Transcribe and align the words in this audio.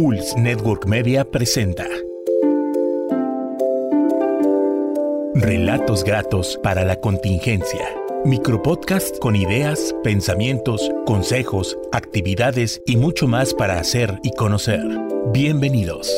Pulse 0.00 0.38
Network 0.38 0.86
Media 0.86 1.28
presenta 1.28 1.84
Relatos 5.34 6.04
gratos 6.04 6.56
para 6.62 6.84
la 6.84 7.00
contingencia. 7.00 7.84
Micropodcast 8.24 9.18
con 9.18 9.34
ideas, 9.34 9.92
pensamientos, 10.04 10.88
consejos, 11.04 11.76
actividades 11.90 12.80
y 12.86 12.96
mucho 12.96 13.26
más 13.26 13.52
para 13.52 13.80
hacer 13.80 14.20
y 14.22 14.30
conocer. 14.36 14.80
Bienvenidos. 15.32 16.08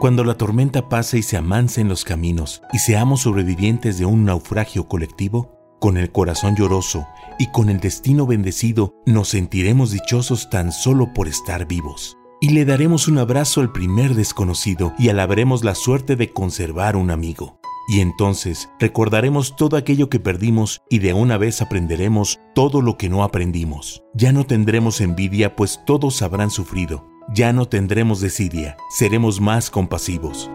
Cuando 0.00 0.24
la 0.24 0.34
tormenta 0.34 0.88
pase 0.88 1.18
y 1.18 1.22
se 1.22 1.36
amanse 1.36 1.82
en 1.82 1.90
los 1.90 2.06
caminos 2.06 2.62
y 2.72 2.78
seamos 2.78 3.20
sobrevivientes 3.20 3.98
de 3.98 4.06
un 4.06 4.24
naufragio 4.24 4.88
colectivo, 4.88 5.58
con 5.78 5.98
el 5.98 6.10
corazón 6.10 6.56
lloroso 6.56 7.06
y 7.38 7.48
con 7.48 7.68
el 7.68 7.80
destino 7.80 8.26
bendecido, 8.26 8.94
nos 9.04 9.28
sentiremos 9.28 9.90
dichosos 9.90 10.48
tan 10.48 10.72
solo 10.72 11.12
por 11.12 11.28
estar 11.28 11.68
vivos. 11.68 12.16
Y 12.40 12.48
le 12.48 12.64
daremos 12.64 13.08
un 13.08 13.18
abrazo 13.18 13.60
al 13.60 13.72
primer 13.72 14.14
desconocido 14.14 14.94
y 14.98 15.10
alabaremos 15.10 15.64
la 15.64 15.74
suerte 15.74 16.16
de 16.16 16.32
conservar 16.32 16.96
un 16.96 17.10
amigo. 17.10 17.60
Y 17.86 18.00
entonces 18.00 18.70
recordaremos 18.78 19.54
todo 19.54 19.76
aquello 19.76 20.08
que 20.08 20.18
perdimos 20.18 20.80
y 20.88 21.00
de 21.00 21.12
una 21.12 21.36
vez 21.36 21.60
aprenderemos 21.60 22.40
todo 22.54 22.80
lo 22.80 22.96
que 22.96 23.10
no 23.10 23.22
aprendimos. 23.22 24.02
Ya 24.14 24.32
no 24.32 24.46
tendremos 24.46 25.02
envidia 25.02 25.56
pues 25.56 25.82
todos 25.84 26.22
habrán 26.22 26.50
sufrido 26.50 27.09
ya 27.32 27.52
no 27.52 27.66
tendremos 27.66 28.20
desidia, 28.20 28.76
seremos 28.90 29.40
más 29.40 29.70
compasivos. 29.70 30.50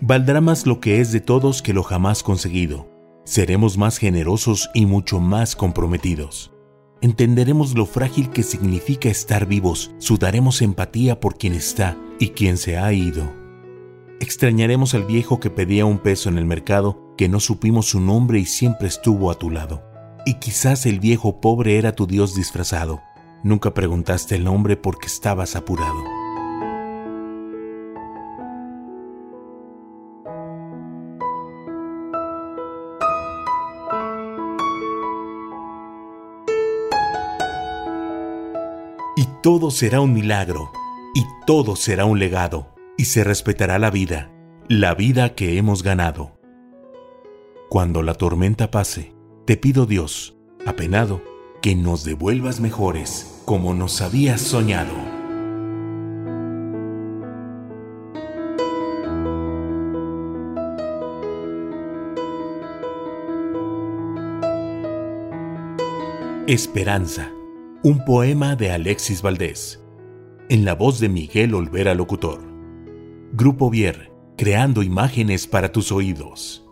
Valdrá 0.00 0.40
más 0.40 0.66
lo 0.66 0.78
que 0.78 1.00
es 1.00 1.10
de 1.10 1.20
todos 1.20 1.62
que 1.62 1.72
lo 1.72 1.82
jamás 1.82 2.22
conseguido. 2.22 2.88
Seremos 3.24 3.76
más 3.76 3.98
generosos 3.98 4.70
y 4.72 4.86
mucho 4.86 5.18
más 5.18 5.56
comprometidos. 5.56 6.52
Entenderemos 7.00 7.74
lo 7.74 7.86
frágil 7.86 8.30
que 8.30 8.44
significa 8.44 9.08
estar 9.08 9.46
vivos, 9.46 9.90
sudaremos 9.98 10.62
empatía 10.62 11.18
por 11.18 11.36
quien 11.36 11.54
está 11.54 11.98
y 12.20 12.28
quien 12.30 12.56
se 12.56 12.78
ha 12.78 12.92
ido. 12.92 13.45
Extrañaremos 14.18 14.94
al 14.94 15.04
viejo 15.04 15.40
que 15.40 15.50
pedía 15.50 15.84
un 15.84 15.98
peso 15.98 16.30
en 16.30 16.38
el 16.38 16.46
mercado, 16.46 17.14
que 17.18 17.28
no 17.28 17.38
supimos 17.38 17.90
su 17.90 18.00
nombre 18.00 18.38
y 18.38 18.46
siempre 18.46 18.88
estuvo 18.88 19.30
a 19.30 19.34
tu 19.34 19.50
lado. 19.50 19.82
Y 20.24 20.34
quizás 20.34 20.86
el 20.86 21.00
viejo 21.00 21.40
pobre 21.40 21.76
era 21.76 21.92
tu 21.92 22.06
Dios 22.06 22.34
disfrazado. 22.34 23.02
Nunca 23.42 23.74
preguntaste 23.74 24.34
el 24.34 24.44
nombre 24.44 24.76
porque 24.76 25.06
estabas 25.06 25.54
apurado. 25.54 26.02
Y 39.14 39.26
todo 39.42 39.70
será 39.70 40.00
un 40.00 40.14
milagro, 40.14 40.70
y 41.14 41.22
todo 41.46 41.76
será 41.76 42.06
un 42.06 42.18
legado 42.18 42.75
y 42.96 43.06
se 43.06 43.24
respetará 43.24 43.78
la 43.78 43.90
vida, 43.90 44.32
la 44.68 44.94
vida 44.94 45.34
que 45.34 45.58
hemos 45.58 45.82
ganado. 45.82 46.38
Cuando 47.68 48.02
la 48.02 48.14
tormenta 48.14 48.70
pase, 48.70 49.14
te 49.44 49.56
pido 49.56 49.86
Dios, 49.86 50.36
apenado, 50.66 51.22
que 51.62 51.74
nos 51.74 52.04
devuelvas 52.04 52.60
mejores 52.60 53.42
como 53.44 53.74
nos 53.74 54.00
habías 54.00 54.40
soñado. 54.40 54.94
Esperanza, 66.46 67.32
un 67.82 68.04
poema 68.04 68.54
de 68.54 68.70
Alexis 68.70 69.20
Valdés, 69.20 69.82
en 70.48 70.64
la 70.64 70.74
voz 70.74 71.00
de 71.00 71.08
Miguel 71.08 71.54
Olvera 71.54 71.92
Locutor. 71.94 72.55
Grupo 73.38 73.68
Vier, 73.68 74.10
creando 74.38 74.82
imágenes 74.82 75.46
para 75.46 75.70
tus 75.70 75.92
oídos. 75.92 76.64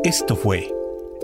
Esto 0.04 0.36
fue 0.36 0.72